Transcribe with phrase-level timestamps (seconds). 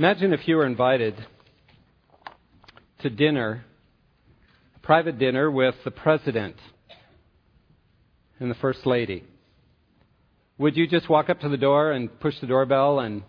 [0.00, 1.14] Imagine if you were invited
[3.00, 3.66] to dinner,
[4.74, 6.56] a private dinner with the president
[8.38, 9.24] and the first lady.
[10.56, 13.24] Would you just walk up to the door and push the doorbell and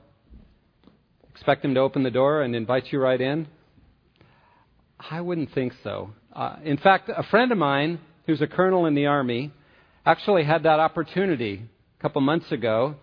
[1.29, 3.49] expect him to open the door and invite you right in?
[4.97, 6.11] I wouldn't think so.
[6.33, 9.51] Uh, in fact, a friend of mine who's a colonel in the Army
[10.05, 11.63] actually had that opportunity
[11.99, 12.95] a couple months ago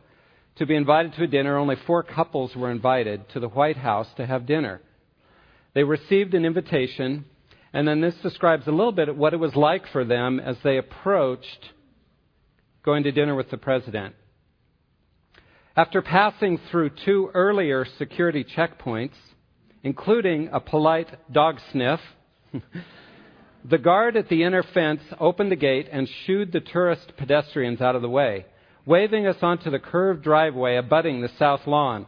[0.58, 1.56] to be invited to a dinner.
[1.56, 4.80] Only four couples were invited to the White House to have dinner.
[5.74, 7.24] They received an invitation,
[7.72, 10.56] and then this describes a little bit of what it was like for them as
[10.64, 11.72] they approached
[12.84, 14.14] going to dinner with the president.
[15.76, 19.14] After passing through two earlier security checkpoints,
[19.84, 22.00] including a polite dog sniff,
[23.64, 27.94] the guard at the inner fence opened the gate and shooed the tourist pedestrians out
[27.94, 28.46] of the way
[28.88, 32.06] waving us onto the curved driveway abutting the south lawn.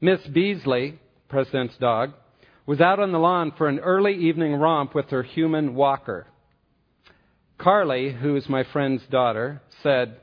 [0.00, 0.98] Miss Beazley,
[1.28, 2.12] President's dog,
[2.66, 6.26] was out on the lawn for an early evening romp with her human walker.
[7.56, 10.16] Carly, who is my friend's daughter, said,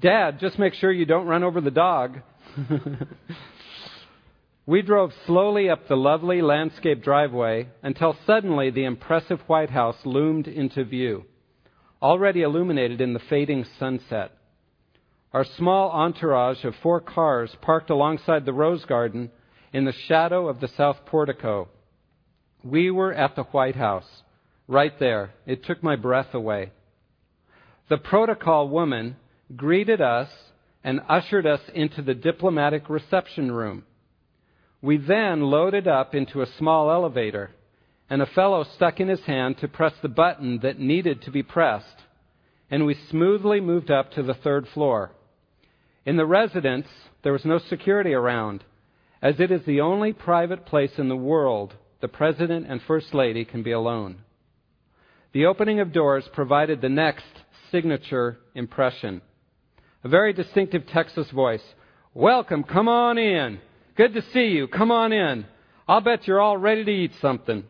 [0.00, 2.20] Dad, just make sure you don't run over the dog.
[4.64, 10.48] we drove slowly up the lovely landscape driveway until suddenly the impressive White House loomed
[10.48, 11.24] into view,
[12.00, 14.32] already illuminated in the fading sunset.
[15.32, 19.30] Our small entourage of four cars parked alongside the rose garden
[19.72, 21.68] in the shadow of the south portico.
[22.64, 24.22] We were at the White House,
[24.66, 25.30] right there.
[25.46, 26.72] It took my breath away.
[27.88, 29.16] The protocol woman
[29.54, 30.28] greeted us
[30.82, 33.84] and ushered us into the diplomatic reception room.
[34.82, 37.52] We then loaded up into a small elevator,
[38.08, 41.44] and a fellow stuck in his hand to press the button that needed to be
[41.44, 42.02] pressed,
[42.68, 45.12] and we smoothly moved up to the third floor.
[46.10, 46.88] In the residence,
[47.22, 48.64] there was no security around,
[49.22, 53.44] as it is the only private place in the world the President and First Lady
[53.44, 54.16] can be alone.
[55.32, 57.26] The opening of doors provided the next
[57.70, 59.22] signature impression.
[60.02, 61.62] A very distinctive Texas voice.
[62.12, 63.60] Welcome, come on in.
[63.94, 64.66] Good to see you.
[64.66, 65.46] Come on in.
[65.86, 67.62] I'll bet you're all ready to eat something.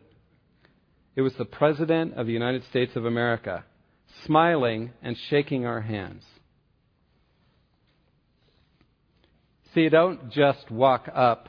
[1.15, 3.65] It was the President of the United States of America,
[4.25, 6.23] smiling and shaking our hands.
[9.73, 11.47] See, you don't just walk up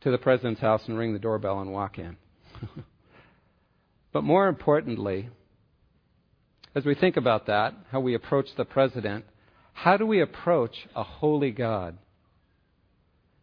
[0.00, 2.16] to the president's house and ring the doorbell and walk in.
[4.12, 5.28] but more importantly,
[6.74, 9.26] as we think about that, how we approach the president,
[9.74, 11.98] how do we approach a holy God?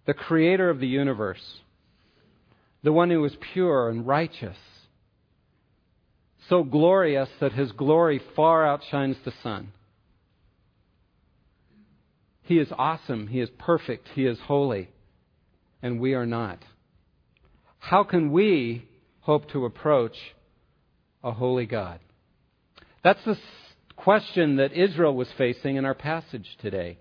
[0.08, 1.60] The creator of the universe,
[2.82, 4.58] the one who is pure and righteous,
[6.50, 9.74] so glorious that his glory far outshines the sun.
[12.50, 13.28] He is awesome.
[13.28, 14.08] He is perfect.
[14.16, 14.90] He is holy.
[15.84, 16.58] And we are not.
[17.78, 18.88] How can we
[19.20, 20.16] hope to approach
[21.24, 22.00] a holy God?
[23.04, 23.38] That's the
[23.96, 26.98] question that Israel was facing in our passage today.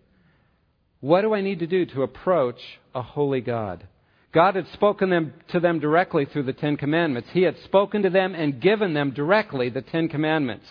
[1.00, 2.60] What do I need to do to approach
[2.94, 3.88] a holy God?
[4.34, 7.30] God had spoken them, to them directly through the Ten Commandments.
[7.32, 10.66] He had spoken to them and given them directly the Ten Commandments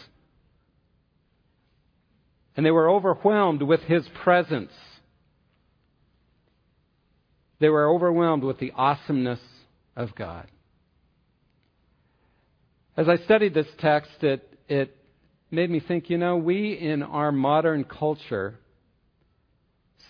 [2.58, 4.72] and they were overwhelmed with his presence.
[7.60, 9.40] They were overwhelmed with the awesomeness
[9.96, 10.48] of God.
[12.98, 14.98] As I studied this text, it, it
[15.52, 18.56] made me think, you know, we in our modern culture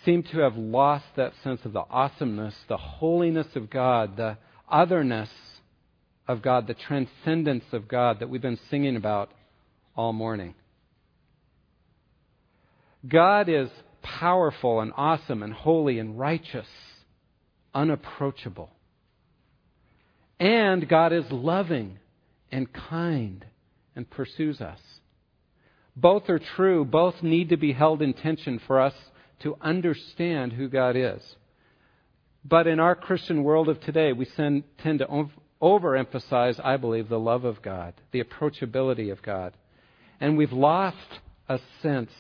[0.06, 4.38] seem to have lost that sense of the awesomeness, the holiness of God, the
[4.70, 5.30] otherness
[6.30, 9.32] of God, the transcendence of God that we've been singing about
[9.98, 10.56] all morning.
[13.06, 13.70] God is
[14.02, 16.68] powerful and awesome and holy and righteous,
[17.74, 18.72] unapproachable.
[20.40, 22.00] And God is loving
[22.52, 23.46] and kind
[23.96, 24.80] and pursues us.
[25.96, 26.86] Both are true.
[26.86, 28.94] Both need to be held in tension for us
[29.42, 31.22] to understand who God is.
[32.46, 34.64] But in our Christian world of today, we tend
[35.00, 35.28] to
[35.62, 39.54] overemphasize, I believe, the love of God, the approachability of God.
[40.20, 40.98] And we've lost
[41.50, 42.12] a sense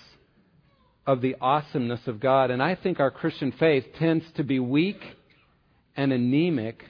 [1.08, 2.52] of the awesomeness of God.
[2.52, 5.00] And I think our Christian faith tends to be weak
[5.96, 6.84] and anemic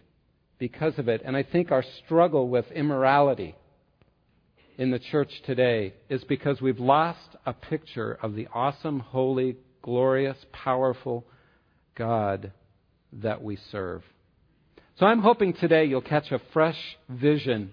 [0.57, 1.21] because of it.
[1.23, 3.55] And I think our struggle with immorality
[4.77, 10.37] in the church today is because we've lost a picture of the awesome, holy, glorious,
[10.51, 11.23] powerful
[11.95, 12.51] God
[13.13, 14.01] that we serve.
[14.99, 17.71] So I'm hoping today you'll catch a fresh vision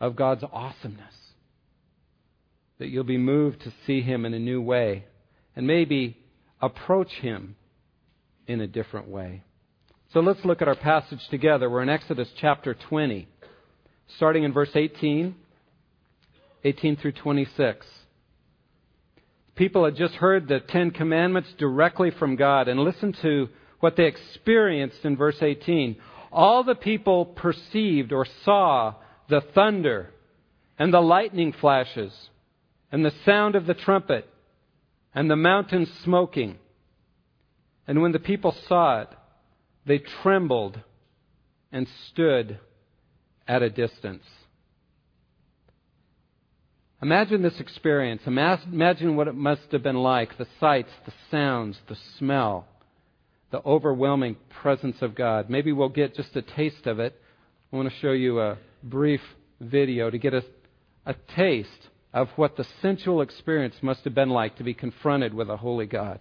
[0.00, 1.14] of God's awesomeness,
[2.78, 5.04] that you'll be moved to see Him in a new way
[5.56, 6.16] and maybe
[6.60, 7.56] approach Him
[8.46, 9.42] in a different way.
[10.12, 11.70] So let's look at our passage together.
[11.70, 13.28] We're in Exodus chapter 20,
[14.16, 15.34] starting in verse 18,
[16.64, 17.86] 18 through 26.
[19.54, 23.48] People had just heard the Ten Commandments directly from God, and listen to
[23.80, 25.96] what they experienced in verse 18.
[26.32, 28.94] All the people perceived or saw
[29.28, 30.10] the thunder
[30.78, 32.12] and the lightning flashes
[32.92, 34.28] and the sound of the trumpet
[35.14, 36.58] and the mountain smoking.
[37.86, 39.08] And when the people saw it,
[39.86, 40.78] they trembled
[41.72, 42.58] and stood
[43.48, 44.24] at a distance.
[47.02, 48.22] Imagine this experience.
[48.26, 52.68] Imagine what it must have been like the sights, the sounds, the smell,
[53.50, 55.48] the overwhelming presence of God.
[55.48, 57.18] Maybe we'll get just a taste of it.
[57.72, 59.22] I want to show you a brief
[59.60, 60.42] video to get a,
[61.06, 65.48] a taste of what the sensual experience must have been like to be confronted with
[65.48, 66.20] a holy God.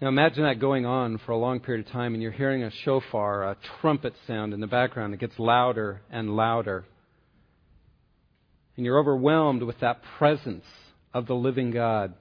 [0.00, 2.70] Now imagine that going on for a long period of time and you're hearing a
[2.84, 5.12] shofar, a trumpet sound in the background.
[5.12, 6.84] It gets louder and louder.
[8.76, 10.64] And you're overwhelmed with that presence
[11.12, 12.14] of the living God.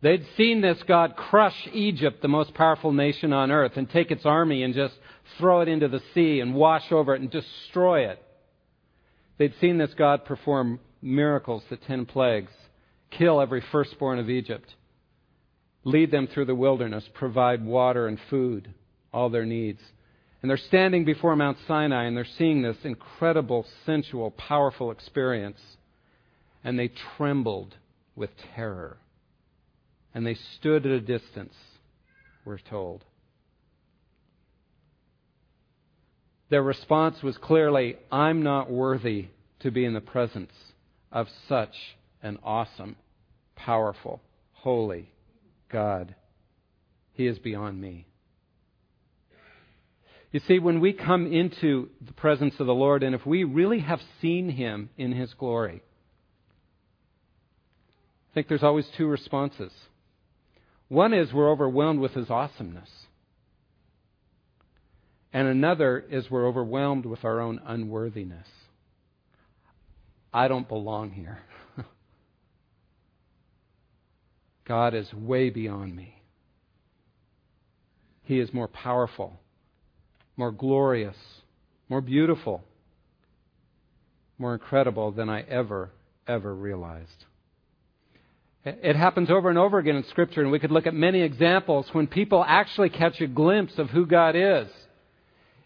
[0.00, 4.26] They'd seen this God crush Egypt, the most powerful nation on earth, and take its
[4.26, 4.94] army and just
[5.38, 8.20] throw it into the sea and wash over it and destroy it.
[9.38, 12.50] They'd seen this God perform miracles, the ten plagues,
[13.12, 14.74] kill every firstborn of Egypt
[15.84, 18.72] lead them through the wilderness, provide water and food,
[19.12, 19.80] all their needs.
[20.40, 25.60] And they're standing before Mount Sinai and they're seeing this incredible, sensual, powerful experience.
[26.64, 27.74] And they trembled
[28.16, 28.98] with terror.
[30.14, 31.54] And they stood at a distance,
[32.44, 33.04] we're told.
[36.50, 39.28] Their response was clearly, I'm not worthy
[39.60, 40.52] to be in the presence
[41.10, 41.74] of such
[42.22, 42.96] an awesome,
[43.56, 44.20] powerful,
[44.52, 45.08] holy,
[45.72, 46.14] God.
[47.14, 48.06] He is beyond me.
[50.30, 53.80] You see, when we come into the presence of the Lord, and if we really
[53.80, 55.82] have seen Him in His glory,
[58.30, 59.72] I think there's always two responses.
[60.88, 62.88] One is we're overwhelmed with His awesomeness.
[65.34, 68.46] And another is we're overwhelmed with our own unworthiness.
[70.32, 71.38] I don't belong here.
[74.64, 76.22] God is way beyond me.
[78.24, 79.38] He is more powerful,
[80.36, 81.16] more glorious,
[81.88, 82.62] more beautiful,
[84.38, 85.90] more incredible than I ever,
[86.26, 87.24] ever realized.
[88.64, 91.88] It happens over and over again in Scripture, and we could look at many examples
[91.92, 94.68] when people actually catch a glimpse of who God is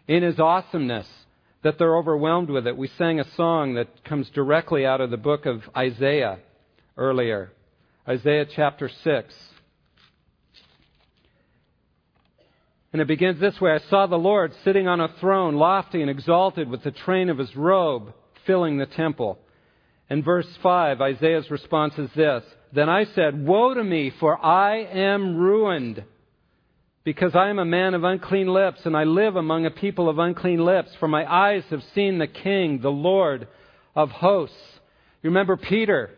[0.08, 1.06] in His awesomeness,
[1.62, 2.76] that they're overwhelmed with it.
[2.76, 6.38] We sang a song that comes directly out of the book of Isaiah
[6.96, 7.50] earlier.
[8.08, 9.34] Isaiah chapter 6.
[12.92, 16.10] And it begins this way I saw the Lord sitting on a throne, lofty and
[16.10, 18.14] exalted, with the train of his robe
[18.46, 19.40] filling the temple.
[20.08, 24.84] And verse 5, Isaiah's response is this Then I said, Woe to me, for I
[24.84, 26.04] am ruined,
[27.02, 30.20] because I am a man of unclean lips, and I live among a people of
[30.20, 33.48] unclean lips, for my eyes have seen the King, the Lord
[33.96, 34.56] of hosts.
[35.24, 36.10] You remember Peter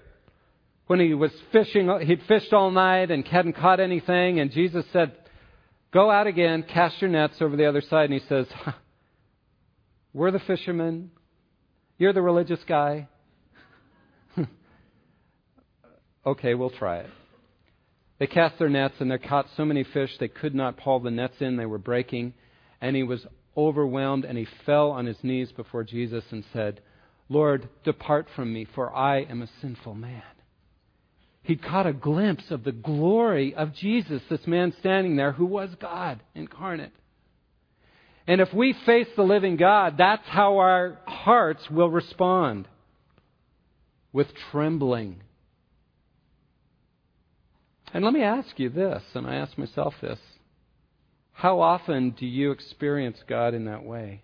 [0.88, 5.12] when he was fishing, he'd fished all night and hadn't caught anything, and Jesus said,
[5.92, 8.11] Go out again, cast your nets over the other side.
[8.11, 8.47] And he says,
[10.12, 11.11] We're the fishermen.
[11.99, 13.09] You're the religious guy.
[16.26, 17.11] okay, we'll try it.
[18.18, 21.11] They cast their nets and they caught so many fish they could not haul the
[21.11, 21.57] nets in.
[21.57, 22.35] They were breaking.
[22.80, 23.26] And he was
[23.57, 26.80] overwhelmed and he fell on his knees before Jesus and said,
[27.28, 30.23] Lord, depart from me, for I am a sinful man
[31.42, 35.71] he caught a glimpse of the glory of Jesus, this man standing there who was
[35.80, 36.92] God incarnate.
[38.26, 42.68] And if we face the living God, that's how our hearts will respond
[44.12, 45.23] with trembling.
[47.95, 50.18] And let me ask you this, and I ask myself this.
[51.33, 54.23] How often do you experience God in that way?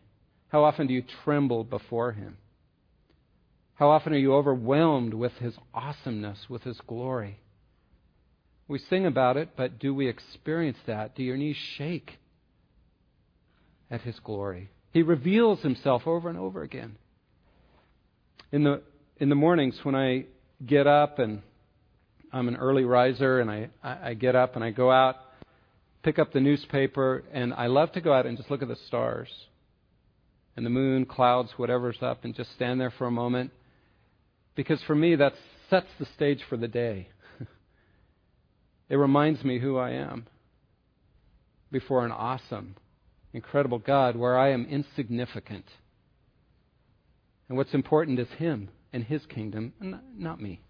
[0.48, 2.36] How often do you tremble before Him?
[3.76, 7.40] How often are you overwhelmed with His awesomeness, with His glory?
[8.68, 11.16] We sing about it, but do we experience that?
[11.16, 12.18] Do your knees shake
[13.90, 14.70] at His glory?
[14.92, 16.96] He reveals Himself over and over again.
[18.52, 18.82] In the,
[19.18, 20.26] in the mornings when I
[20.64, 21.42] get up and
[22.32, 25.16] I'm an early riser and I, I get up and I go out,
[26.04, 28.76] pick up the newspaper, and I love to go out and just look at the
[28.86, 29.28] stars
[30.56, 33.50] and the moon, clouds, whatever's up, and just stand there for a moment.
[34.54, 35.34] Because for me, that
[35.70, 37.08] sets the stage for the day.
[38.88, 40.26] it reminds me who I am
[41.70, 42.76] before an awesome,
[43.32, 45.64] incredible God where I am insignificant.
[47.48, 49.72] And what's important is Him and His kingdom,
[50.16, 50.60] not me.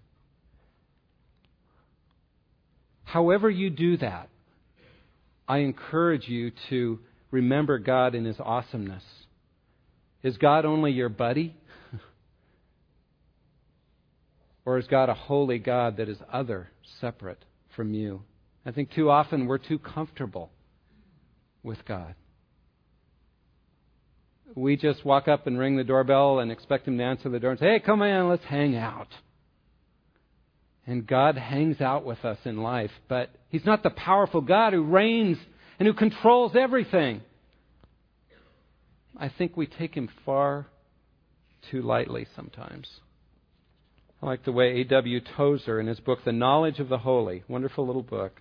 [3.04, 4.28] However, you do that,
[5.46, 6.98] I encourage you to
[7.30, 9.04] remember God in His awesomeness
[10.24, 11.54] is God only your buddy?
[14.64, 17.44] Or is God a holy God that is other, separate
[17.76, 18.22] from you?
[18.64, 20.50] I think too often we're too comfortable
[21.62, 22.14] with God.
[24.54, 27.50] We just walk up and ring the doorbell and expect Him to answer the door
[27.50, 29.08] and say, Hey, come in, let's hang out.
[30.86, 34.82] And God hangs out with us in life, but He's not the powerful God who
[34.82, 35.38] reigns
[35.78, 37.22] and who controls everything.
[39.16, 40.66] I think we take him far
[41.70, 42.88] too lightly sometimes.
[44.24, 45.20] I like the way A.W.
[45.36, 48.40] Tozer, in his book, The Knowledge of the Holy, wonderful little book,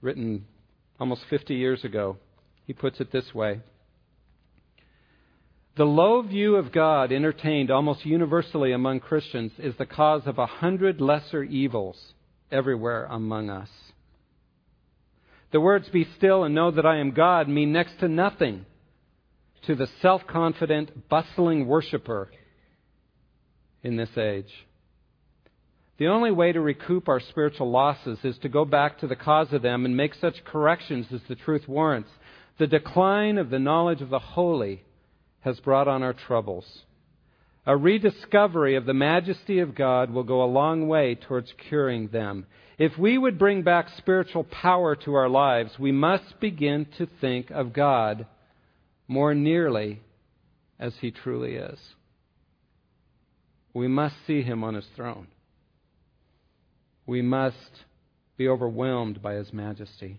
[0.00, 0.46] written
[1.00, 2.16] almost 50 years ago,
[2.64, 3.62] he puts it this way
[5.76, 10.46] The low view of God entertained almost universally among Christians is the cause of a
[10.46, 12.14] hundred lesser evils
[12.52, 13.70] everywhere among us.
[15.50, 18.64] The words, be still and know that I am God, mean next to nothing
[19.66, 22.30] to the self confident, bustling worshiper
[23.82, 24.52] in this age.
[25.98, 29.52] The only way to recoup our spiritual losses is to go back to the cause
[29.52, 32.10] of them and make such corrections as the truth warrants.
[32.58, 34.82] The decline of the knowledge of the holy
[35.40, 36.82] has brought on our troubles.
[37.64, 42.46] A rediscovery of the majesty of God will go a long way towards curing them.
[42.78, 47.50] If we would bring back spiritual power to our lives, we must begin to think
[47.50, 48.26] of God
[49.08, 50.00] more nearly
[50.78, 51.78] as He truly is.
[53.76, 55.26] We must see Him on His throne.
[57.04, 57.56] We must
[58.38, 60.18] be overwhelmed by His majesty.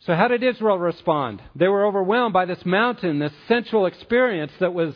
[0.00, 1.40] So, how did Israel respond?
[1.54, 4.94] They were overwhelmed by this mountain, this sensual experience that was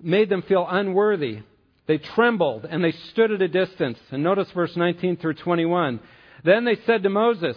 [0.00, 1.40] made them feel unworthy.
[1.88, 3.98] They trembled and they stood at a distance.
[4.12, 5.98] And notice verse 19 through 21.
[6.44, 7.56] Then they said to Moses,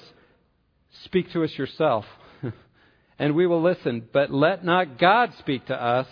[1.03, 2.05] Speak to us yourself,
[3.17, 4.07] and we will listen.
[4.11, 6.07] But let not God speak to us,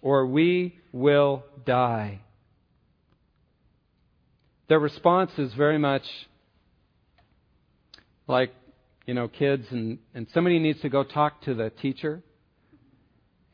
[0.00, 2.20] or we will die.
[4.68, 6.02] Their response is very much
[8.26, 8.52] like,
[9.06, 12.22] you know, kids, and, and somebody needs to go talk to the teacher,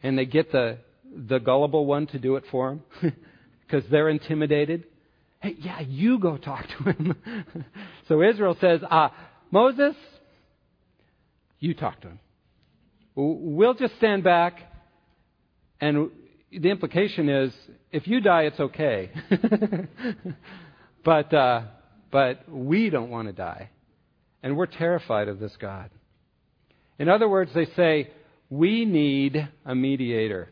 [0.02, 0.78] and they get the,
[1.14, 2.70] the gullible one to do it for
[3.00, 3.12] them.
[3.66, 4.84] because they're intimidated.
[5.40, 7.14] Hey, yeah, you go talk to him.
[8.08, 9.10] so Israel says, uh,
[9.52, 9.94] Moses,
[11.60, 12.18] you talk to him.
[13.14, 14.58] We'll just stand back,
[15.80, 16.10] and
[16.50, 17.54] the implication is
[17.92, 19.10] if you die, it's okay.
[21.04, 21.62] but, uh,
[22.10, 23.70] but we don't want to die.
[24.42, 25.90] And we're terrified of this God.
[26.98, 28.10] In other words, they say,
[28.50, 30.50] we need a mediator.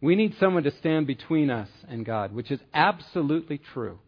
[0.00, 3.98] We need someone to stand between us and God, which is absolutely true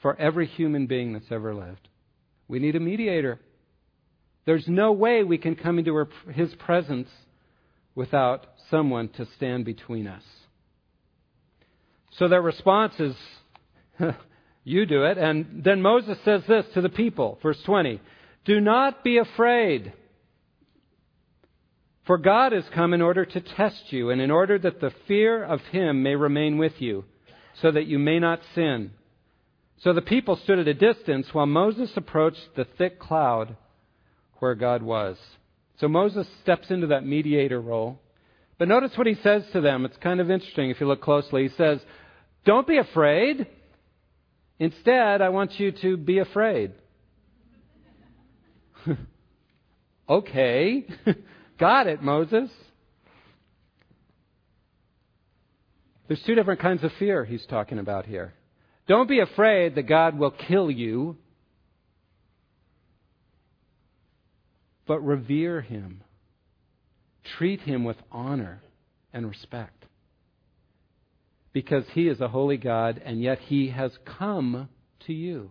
[0.00, 1.88] for every human being that's ever lived.
[2.48, 3.40] We need a mediator.
[4.44, 7.08] There's no way we can come into his presence
[7.94, 10.22] without someone to stand between us.
[12.18, 13.14] So their response is,
[14.64, 15.18] You do it.
[15.18, 18.00] And then Moses says this to the people, verse 20
[18.44, 19.92] Do not be afraid.
[22.06, 25.42] For God has come in order to test you, and in order that the fear
[25.42, 27.04] of Him may remain with you,
[27.60, 28.90] so that you may not sin.
[29.78, 33.56] So the people stood at a distance while Moses approached the thick cloud
[34.42, 35.16] where God was.
[35.78, 38.00] So Moses steps into that mediator role.
[38.58, 39.84] But notice what he says to them.
[39.84, 41.44] It's kind of interesting if you look closely.
[41.44, 41.78] He says,
[42.44, 43.46] Don't be afraid.
[44.58, 46.72] Instead, I want you to be afraid.
[50.08, 50.86] okay.
[51.60, 52.50] Got it, Moses.
[56.08, 58.34] There's two different kinds of fear he's talking about here.
[58.88, 61.16] Don't be afraid that God will kill you,
[64.92, 66.02] but revere him.
[67.38, 68.60] Treat him with honor
[69.10, 69.86] and respect.
[71.54, 74.68] Because he is a holy God, and yet he has come
[75.06, 75.50] to you.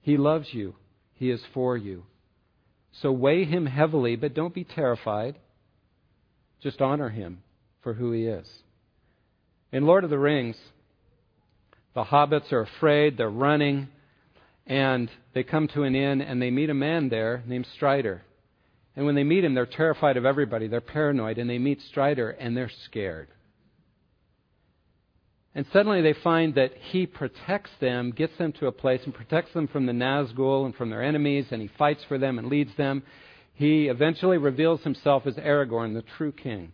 [0.00, 0.74] He loves you,
[1.14, 2.02] he is for you.
[3.00, 5.38] So weigh him heavily, but don't be terrified.
[6.60, 7.44] Just honor him
[7.82, 8.48] for who he is.
[9.70, 10.56] In Lord of the Rings,
[11.94, 13.86] the hobbits are afraid, they're running,
[14.68, 18.22] and they come to an inn and they meet a man there named Strider.
[18.94, 20.68] And when they meet him, they're terrified of everybody.
[20.68, 23.28] They're paranoid, and they meet Strider and they're scared.
[25.54, 29.54] And suddenly they find that he protects them, gets them to a place, and protects
[29.54, 32.76] them from the Nazgul and from their enemies, and he fights for them and leads
[32.76, 33.02] them.
[33.54, 36.72] He eventually reveals himself as Aragorn, the true king.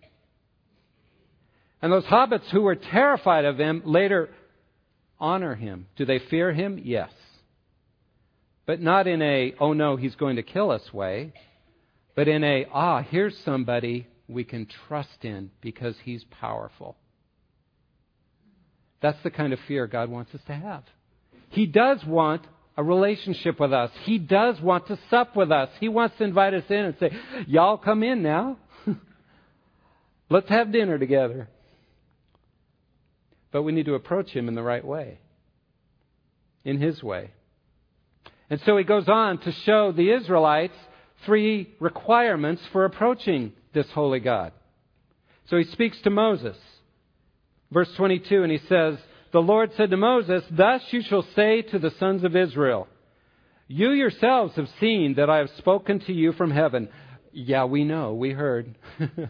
[1.80, 4.30] And those hobbits who were terrified of him later
[5.20, 5.86] honor him.
[5.96, 6.80] Do they fear him?
[6.82, 7.10] Yes.
[8.66, 11.32] But not in a, oh no, he's going to kill us way,
[12.14, 16.96] but in a, ah, here's somebody we can trust in because he's powerful.
[19.02, 20.82] That's the kind of fear God wants us to have.
[21.50, 23.90] He does want a relationship with us.
[24.04, 25.68] He does want to sup with us.
[25.78, 27.10] He wants to invite us in and say,
[27.46, 28.56] Y'all come in now.
[30.30, 31.48] Let's have dinner together.
[33.52, 35.18] But we need to approach Him in the right way,
[36.64, 37.30] in His way.
[38.50, 40.76] And so he goes on to show the Israelites
[41.24, 44.52] three requirements for approaching this holy God.
[45.48, 46.56] So he speaks to Moses
[47.74, 48.96] verse 22, and he says,
[49.32, 52.88] The Lord said to Moses, Thus you shall say to the sons of Israel,
[53.66, 56.88] You yourselves have seen that I have spoken to you from heaven.
[57.32, 58.76] Yeah, we know, we heard.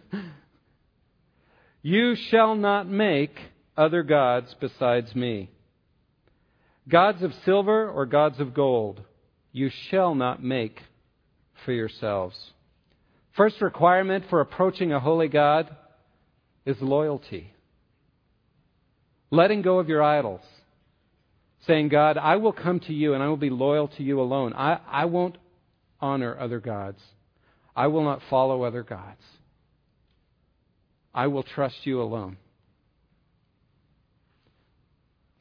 [1.83, 3.37] you shall not make
[3.77, 5.50] other gods besides me.
[6.88, 9.01] Gods of silver or gods of gold,
[9.53, 10.81] you shall not make
[11.64, 12.37] for yourselves.
[13.37, 15.75] First requirement for approaching a holy God
[16.66, 17.55] is loyalty
[19.35, 20.40] letting go of your idols,
[21.66, 24.53] saying, God, I will come to you and I will be loyal to you alone.
[24.55, 25.37] I, I won't
[26.01, 27.01] honor other gods.
[27.75, 29.23] I will not follow other gods.
[31.12, 32.37] I will trust you alone.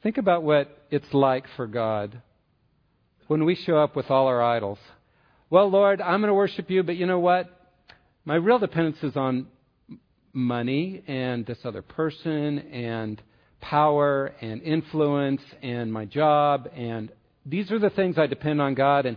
[0.04, 2.20] Think about what it's like for God
[3.26, 4.76] when we show up with all our idols.
[5.48, 7.48] Well, Lord, I'm going to worship you, but you know what?
[8.26, 9.46] My real dependence is on
[10.34, 13.22] money and this other person and
[13.62, 17.10] power and influence and my job and
[17.46, 19.16] these are the things I depend on God and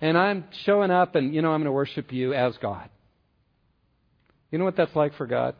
[0.00, 2.88] and I'm showing up and you know I'm going to worship you as God.
[4.50, 5.56] You know what that's like for God?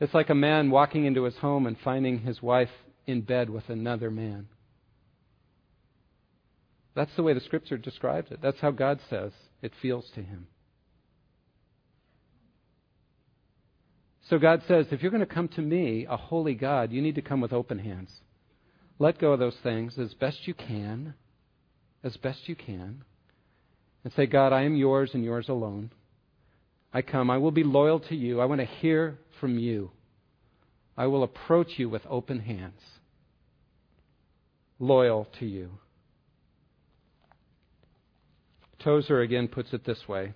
[0.00, 2.70] It's like a man walking into his home and finding his wife
[3.06, 4.48] in bed with another man.
[6.94, 8.40] That's the way the scripture describes it.
[8.42, 9.32] That's how God says
[9.62, 10.48] it feels to him.
[14.28, 17.14] So God says, if you're going to come to me, a holy God, you need
[17.14, 18.10] to come with open hands.
[18.98, 21.14] Let go of those things as best you can,
[22.02, 23.04] as best you can,
[24.02, 25.90] and say, God, I am yours and yours alone.
[26.92, 27.30] I come.
[27.30, 28.40] I will be loyal to you.
[28.40, 29.90] I want to hear from you.
[30.96, 32.80] I will approach you with open hands,
[34.78, 35.70] loyal to you.
[38.82, 40.32] Tozer again puts it this way.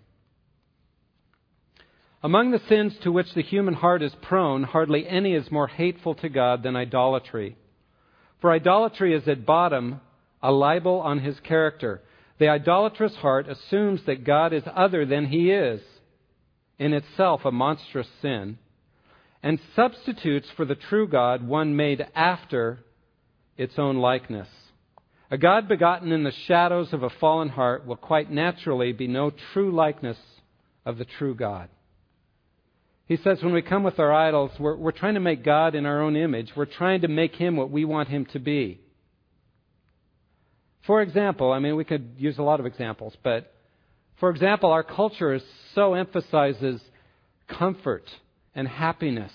[2.22, 6.14] Among the sins to which the human heart is prone, hardly any is more hateful
[6.16, 7.56] to God than idolatry.
[8.40, 10.00] For idolatry is at bottom
[10.42, 12.02] a libel on his character.
[12.38, 15.80] The idolatrous heart assumes that God is other than he is,
[16.78, 18.58] in itself a monstrous sin,
[19.42, 22.80] and substitutes for the true God one made after
[23.56, 24.48] its own likeness.
[25.30, 29.30] A God begotten in the shadows of a fallen heart will quite naturally be no
[29.52, 30.18] true likeness
[30.84, 31.68] of the true God.
[33.06, 35.86] He says when we come with our idols, we're, we're trying to make God in
[35.86, 36.52] our own image.
[36.56, 38.80] We're trying to make him what we want him to be.
[40.86, 43.52] For example, I mean, we could use a lot of examples, but
[44.18, 45.40] for example, our culture
[45.74, 46.80] so emphasizes
[47.48, 48.04] comfort
[48.54, 49.32] and happiness.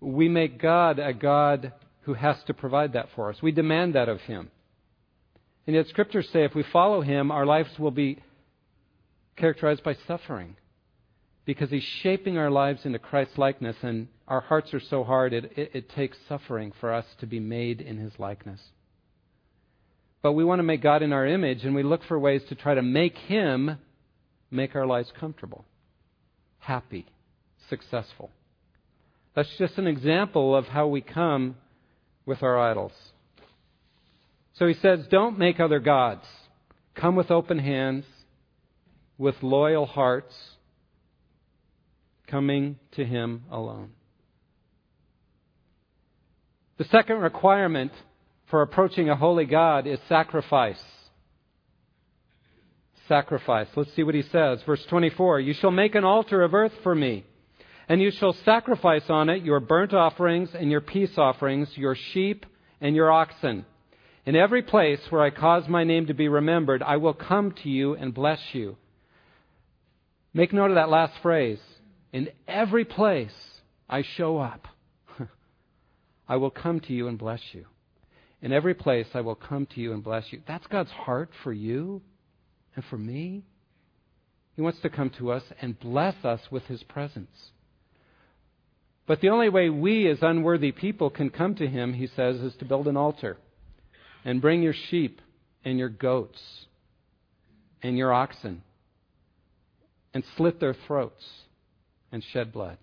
[0.00, 3.42] We make God a God who has to provide that for us.
[3.42, 4.50] We demand that of Him.
[5.66, 8.18] And yet, Scriptures say if we follow Him, our lives will be
[9.36, 10.56] characterized by suffering
[11.44, 15.52] because he's shaping our lives into Christ's likeness, and our hearts are so hard, it,
[15.56, 18.60] it, it, takes suffering for us to be made in his likeness.
[20.22, 22.54] But we want to make God in our image, and we look for ways to
[22.54, 23.78] try to make Him
[24.50, 25.64] make our lives comfortable,
[26.58, 27.06] happy,
[27.68, 28.30] successful.
[29.34, 31.56] That's just an example of how we come
[32.26, 32.92] with our idols.
[34.54, 36.24] So he says, Don't make other gods.
[36.94, 38.04] Come with open hands,
[39.16, 40.34] with loyal hearts,
[42.26, 43.90] coming to him alone.
[46.78, 47.92] The second requirement
[48.50, 50.82] for approaching a holy God is sacrifice.
[53.10, 53.66] Sacrifice.
[53.74, 54.60] Let's see what he says.
[54.64, 57.24] Verse 24 You shall make an altar of earth for me,
[57.88, 62.46] and you shall sacrifice on it your burnt offerings and your peace offerings, your sheep
[62.80, 63.66] and your oxen.
[64.26, 67.68] In every place where I cause my name to be remembered, I will come to
[67.68, 68.76] you and bless you.
[70.32, 71.58] Make note of that last phrase.
[72.12, 73.34] In every place
[73.88, 74.68] I show up,
[76.28, 77.66] I will come to you and bless you.
[78.40, 80.42] In every place I will come to you and bless you.
[80.46, 82.02] That's God's heart for you
[82.76, 83.42] and for me.
[84.56, 87.50] He wants to come to us and bless us with His presence.
[89.06, 92.54] But the only way we, as unworthy people, can come to Him, he says, is
[92.58, 93.38] to build an altar
[94.24, 95.20] and bring your sheep
[95.64, 96.40] and your goats
[97.82, 98.62] and your oxen
[100.12, 101.24] and slit their throats
[102.12, 102.78] and shed blood.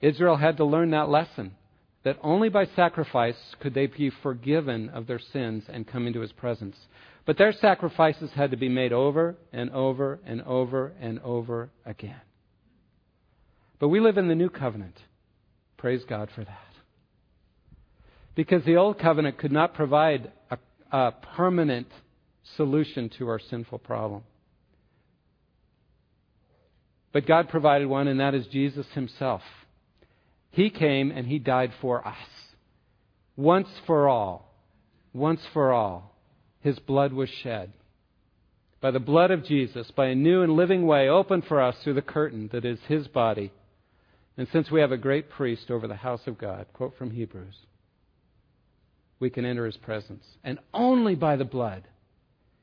[0.00, 1.52] Israel had to learn that lesson
[2.04, 6.32] that only by sacrifice could they be forgiven of their sins and come into his
[6.32, 6.76] presence.
[7.26, 12.20] But their sacrifices had to be made over and over and over and over again.
[13.78, 14.96] But we live in the new covenant.
[15.78, 16.58] Praise God for that.
[18.34, 20.58] Because the old covenant could not provide a,
[20.90, 21.88] a permanent
[22.56, 24.22] solution to our sinful problem.
[27.12, 29.42] But God provided one, and that is Jesus Himself.
[30.50, 32.16] He came and He died for us.
[33.36, 34.52] Once for all.
[35.12, 36.13] Once for all.
[36.64, 37.74] His blood was shed.
[38.80, 41.94] By the blood of Jesus, by a new and living way opened for us through
[41.94, 43.52] the curtain that is His body.
[44.38, 47.54] And since we have a great priest over the house of God, quote from Hebrews
[49.20, 50.24] we can enter his presence.
[50.42, 51.84] And only by the blood.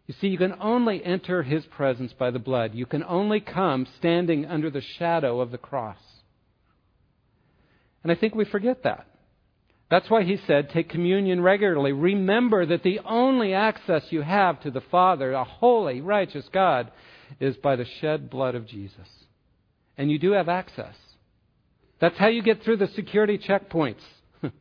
[0.07, 2.75] You see, you can only enter his presence by the blood.
[2.75, 5.97] You can only come standing under the shadow of the cross.
[8.03, 9.07] And I think we forget that.
[9.91, 11.91] That's why he said, take communion regularly.
[11.91, 16.89] Remember that the only access you have to the Father, a holy, righteous God,
[17.41, 19.07] is by the shed blood of Jesus.
[19.97, 20.95] And you do have access.
[21.99, 23.99] That's how you get through the security checkpoints.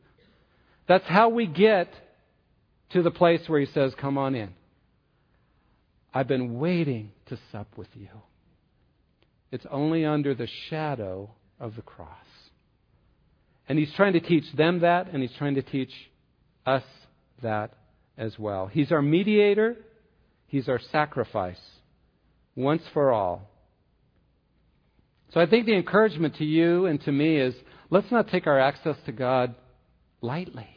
[0.89, 1.87] That's how we get
[2.91, 4.49] to the place where he says, Come on in.
[6.13, 8.09] I've been waiting to sup with you.
[9.49, 12.17] It's only under the shadow of the cross.
[13.67, 15.91] And he's trying to teach them that, and he's trying to teach
[16.65, 16.83] us
[17.41, 17.71] that
[18.17, 18.67] as well.
[18.67, 19.77] He's our mediator,
[20.47, 21.59] he's our sacrifice,
[22.55, 23.49] once for all.
[25.33, 27.55] So I think the encouragement to you and to me is
[27.89, 29.55] let's not take our access to God
[30.19, 30.67] lightly.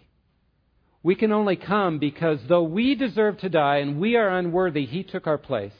[1.02, 5.02] We can only come because though we deserve to die and we are unworthy, He
[5.02, 5.72] took our place.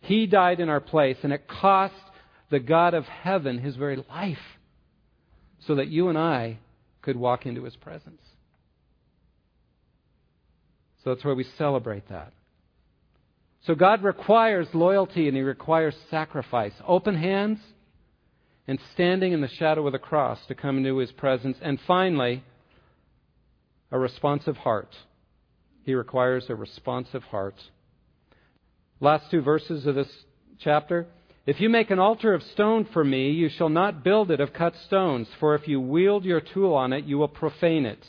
[0.00, 1.94] He died in our place, and it cost
[2.50, 4.38] the God of heaven His very life
[5.66, 6.58] so that you and I
[7.02, 8.20] could walk into His presence.
[11.02, 12.32] So that's why we celebrate that.
[13.66, 16.72] So God requires loyalty and He requires sacrifice.
[16.86, 17.58] Open hands
[18.66, 21.56] and standing in the shadow of the cross to come into His presence.
[21.62, 22.42] And finally,
[23.90, 24.94] a responsive heart.
[25.84, 27.56] He requires a responsive heart.
[29.00, 30.10] Last two verses of this
[30.58, 31.06] chapter.
[31.46, 34.52] If you make an altar of stone for me, you shall not build it of
[34.52, 38.04] cut stones, for if you wield your tool on it, you will profane it.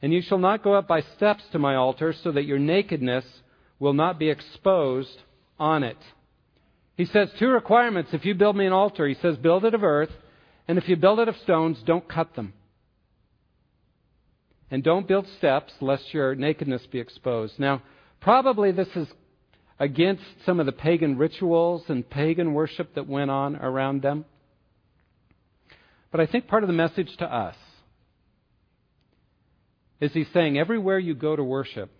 [0.00, 3.24] And you shall not go up by steps to my altar, so that your nakedness
[3.78, 5.22] will not be exposed
[5.58, 5.98] on it.
[6.96, 8.10] He says two requirements.
[8.12, 10.10] If you build me an altar, he says, build it of earth,
[10.66, 12.52] and if you build it of stones, don't cut them.
[14.70, 17.58] And don't build steps lest your nakedness be exposed.
[17.58, 17.82] Now,
[18.20, 19.06] probably this is
[19.78, 24.24] against some of the pagan rituals and pagan worship that went on around them.
[26.10, 27.56] But I think part of the message to us
[30.00, 31.90] is he's saying, everywhere you go to worship,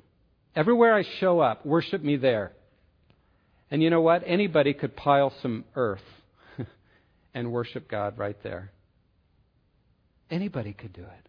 [0.55, 2.53] everywhere I show up, worship me there.
[3.71, 4.23] And you know what?
[4.27, 6.03] Anybody could pile some earth
[7.35, 8.71] and worship God right there.
[10.31, 11.29] Anybody could do it.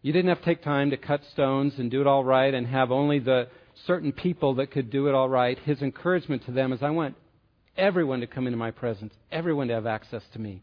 [0.00, 2.66] You didn't have to take time to cut stones and do it all right and
[2.66, 3.48] have only the
[3.86, 5.58] certain people that could do it all right.
[5.58, 7.16] His encouragement to them is I want
[7.76, 10.62] everyone to come into my presence, everyone to have access to me.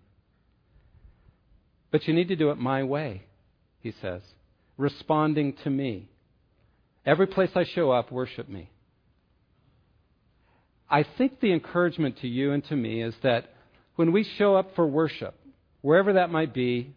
[1.92, 3.24] But you need to do it my way,
[3.80, 4.22] he says.
[4.78, 6.10] responding to me.
[7.06, 8.70] Every place I show up, worship me.
[10.90, 13.54] I think the encouragement to you and to me is that
[13.96, 15.36] when we show up for worship,
[15.82, 16.94] wherever that might be,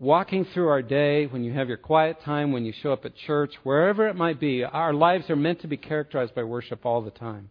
[0.00, 3.14] walking through our day, when you have your quiet time, when you show up at
[3.14, 7.02] church, wherever it might be, our lives are meant to be characterized by worship all
[7.02, 7.50] the time.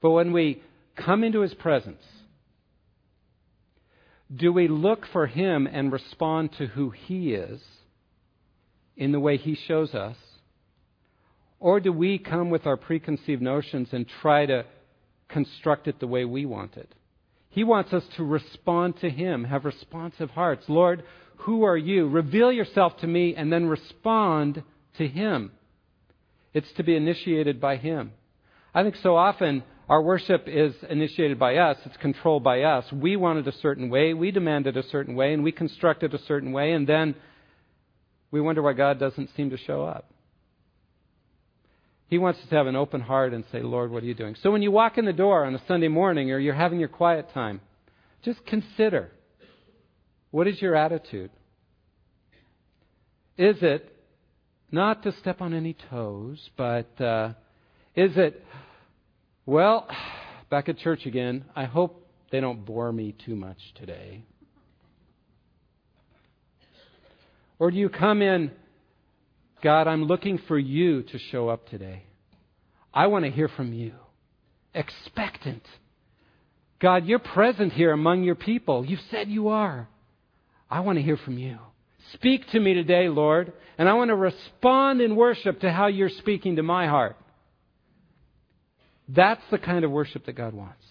[0.00, 0.62] But when we
[0.94, 2.02] come into His presence,
[4.34, 7.60] do we look for Him and respond to who He is
[8.96, 10.16] in the way He shows us?
[11.58, 14.66] Or do we come with our preconceived notions and try to
[15.28, 16.94] construct it the way we want it?
[17.56, 20.66] He wants us to respond to Him, have responsive hearts.
[20.68, 21.04] Lord,
[21.38, 22.06] who are you?
[22.06, 24.62] Reveal yourself to me and then respond
[24.98, 25.52] to Him.
[26.52, 28.12] It's to be initiated by Him.
[28.74, 32.84] I think so often our worship is initiated by us, it's controlled by us.
[32.92, 36.02] We want it a certain way, we demand it a certain way, and we construct
[36.02, 37.14] it a certain way, and then
[38.30, 40.10] we wonder why God doesn't seem to show up.
[42.08, 44.36] He wants us to have an open heart and say, Lord, what are you doing?
[44.42, 46.88] So when you walk in the door on a Sunday morning or you're having your
[46.88, 47.60] quiet time,
[48.24, 49.10] just consider
[50.30, 51.30] what is your attitude?
[53.36, 53.92] Is it
[54.70, 57.32] not to step on any toes, but uh,
[57.94, 58.44] is it,
[59.44, 59.88] well,
[60.50, 61.44] back at church again.
[61.54, 64.22] I hope they don't bore me too much today.
[67.58, 68.50] Or do you come in
[69.62, 72.04] God, I'm looking for you to show up today.
[72.92, 73.92] I want to hear from you.
[74.74, 75.62] Expectant.
[76.78, 78.84] God, you're present here among your people.
[78.84, 79.88] You've said you are.
[80.70, 81.58] I want to hear from you.
[82.12, 86.10] Speak to me today, Lord, and I want to respond in worship to how you're
[86.10, 87.16] speaking to my heart.
[89.08, 90.84] That's the kind of worship that God wants.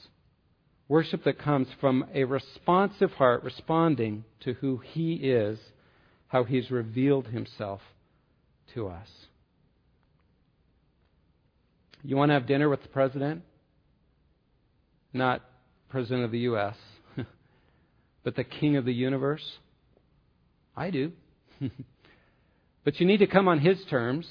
[0.87, 5.59] Worship that comes from a responsive heart responding to who He is,
[6.27, 7.81] how He's revealed Himself
[8.75, 9.07] to us.
[12.03, 13.41] You want to have dinner with the president?
[15.11, 15.41] Not
[15.89, 16.75] president of the U.S.,
[18.23, 19.43] but the king of the universe?
[20.77, 21.13] I do.
[22.83, 24.27] but you need to come on his terms.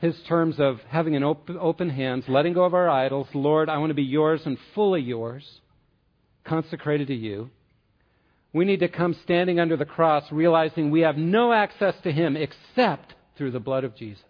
[0.00, 3.28] His terms of having an open, open hands, letting go of our idols.
[3.34, 5.44] Lord, I want to be yours and fully yours,
[6.44, 7.50] consecrated to you.
[8.52, 12.36] We need to come standing under the cross, realizing we have no access to Him
[12.36, 14.24] except through the blood of Jesus.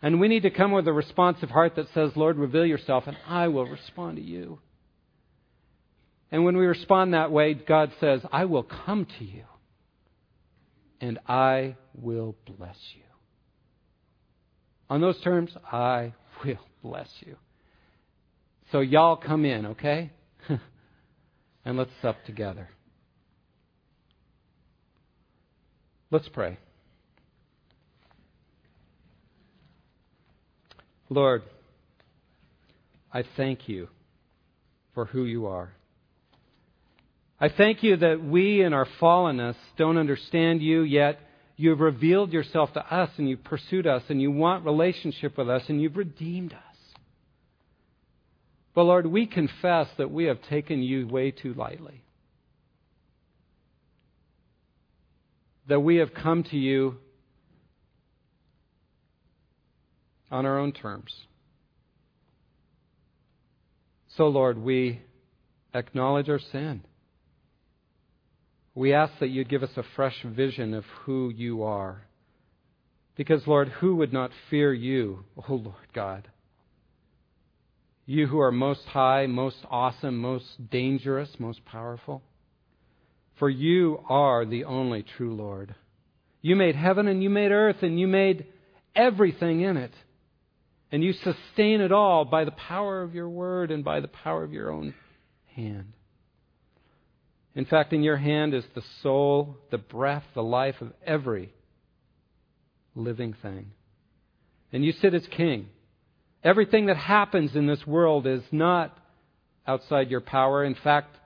[0.00, 3.16] And we need to come with a responsive heart that says, Lord, reveal yourself, and
[3.26, 4.60] I will respond to you.
[6.30, 9.44] And when we respond that way, God says, I will come to you,
[11.00, 13.02] and I will bless you.
[14.88, 16.12] On those terms, I
[16.44, 17.36] will bless you.
[18.70, 20.10] So, y'all come in, okay?
[21.66, 22.68] And let's sup together.
[26.12, 26.58] Let's pray.
[31.10, 31.42] Lord,
[33.12, 33.88] I thank you
[34.94, 35.72] for who you are.
[37.40, 41.18] I thank you that we in our fallenness don't understand you, yet
[41.56, 45.50] you have revealed yourself to us and you've pursued us and you want relationship with
[45.50, 46.65] us and you've redeemed us.
[48.76, 52.04] But Lord, we confess that we have taken you way too lightly.
[55.66, 56.98] That we have come to you
[60.30, 61.10] on our own terms.
[64.18, 65.00] So, Lord, we
[65.72, 66.82] acknowledge our sin.
[68.74, 72.02] We ask that you'd give us a fresh vision of who you are.
[73.16, 76.28] Because, Lord, who would not fear you, O oh Lord God?
[78.06, 82.22] You who are most high, most awesome, most dangerous, most powerful.
[83.38, 85.74] For you are the only true Lord.
[86.40, 88.46] You made heaven and you made earth and you made
[88.94, 89.92] everything in it.
[90.92, 94.44] And you sustain it all by the power of your word and by the power
[94.44, 94.94] of your own
[95.56, 95.92] hand.
[97.56, 101.52] In fact, in your hand is the soul, the breath, the life of every
[102.94, 103.72] living thing.
[104.72, 105.68] And you sit as king.
[106.46, 108.96] Everything that happens in this world is not
[109.66, 110.64] outside your power.
[110.64, 111.16] In fact,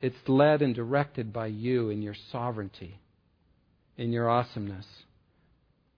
[0.00, 3.00] it's led and directed by you in your sovereignty,
[3.96, 4.86] in your awesomeness.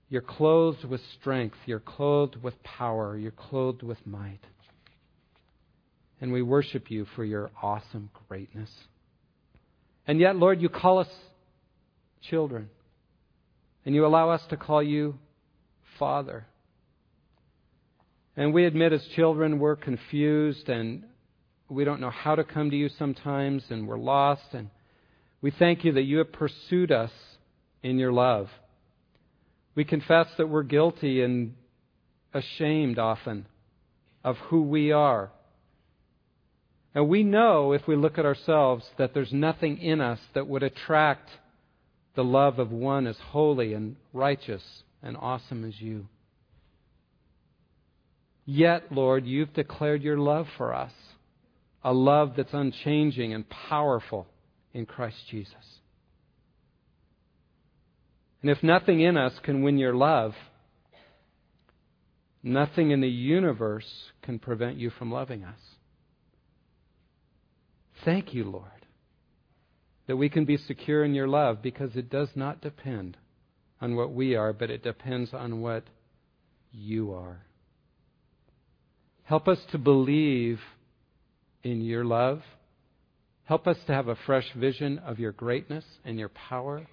[0.08, 1.58] You're clothed with strength.
[1.66, 3.14] You're clothed with power.
[3.14, 4.40] You're clothed with might.
[6.18, 8.70] And we worship you for your awesome greatness.
[10.06, 11.10] And yet, Lord, you call us
[12.22, 12.70] children.
[13.84, 15.18] And you allow us to call you
[15.98, 16.46] Father.
[18.40, 21.04] And we admit as children we're confused and
[21.68, 24.70] we don't know how to come to you sometimes and we're lost and
[25.42, 27.10] We thank you that you have pursued us
[27.82, 28.48] in your love.
[29.74, 31.54] We confess that we're guilty and
[32.32, 33.44] ashamed often
[34.24, 35.30] of who we are.
[36.94, 40.62] And we know, if we look at ourselves, that there's nothing in us that would
[40.62, 41.28] attract
[42.16, 44.62] the love of one as holy and righteous
[45.02, 46.06] and awesome as you.
[48.52, 50.90] Yet, Lord, you've declared your love for us,
[51.84, 54.26] a love that's unchanging and powerful
[54.74, 55.54] in Christ Jesus.
[58.42, 60.32] And if nothing in us can win your love,
[62.42, 63.86] nothing in the universe
[64.20, 65.60] can prevent you from loving us.
[68.04, 68.84] Thank you, Lord,
[70.08, 73.16] that we can be secure in your love because it does not depend
[73.80, 75.84] on what we are, but it depends on what
[76.72, 77.44] you are.
[79.30, 80.58] Help us to believe
[81.62, 82.42] in your love.
[83.44, 86.84] Help us to have a fresh vision of your greatness and your power,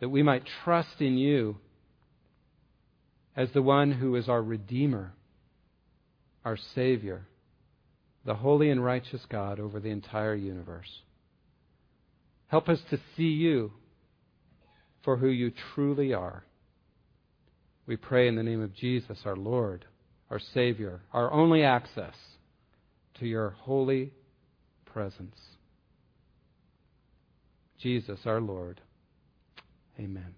[0.00, 1.56] that we might trust in you
[3.34, 5.14] as the one who is our Redeemer,
[6.44, 7.26] our Savior,
[8.26, 10.92] the holy and righteous God over the entire universe.
[12.48, 13.72] Help us to see you
[15.04, 16.44] for who you truly are.
[17.86, 19.86] We pray in the name of Jesus, our Lord,
[20.30, 22.14] our Savior, our only access
[23.18, 24.12] to your holy
[24.86, 25.36] presence.
[27.80, 28.80] Jesus, our Lord.
[29.98, 30.34] Amen.